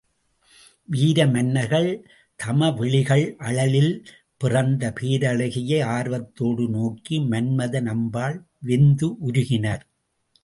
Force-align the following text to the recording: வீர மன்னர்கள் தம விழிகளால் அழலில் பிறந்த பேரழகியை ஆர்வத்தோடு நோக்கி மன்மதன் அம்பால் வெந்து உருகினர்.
வீர 0.89 1.25
மன்னர்கள் 1.33 1.89
தம 2.39 2.69
விழிகளால் 2.79 3.35
அழலில் 3.47 3.93
பிறந்த 4.37 4.93
பேரழகியை 4.99 5.79
ஆர்வத்தோடு 5.97 6.65
நோக்கி 6.69 7.17
மன்மதன் 7.31 7.89
அம்பால் 7.93 8.37
வெந்து 8.61 9.09
உருகினர். 9.19 9.83